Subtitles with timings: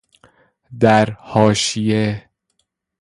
[0.79, 2.29] در حاشیه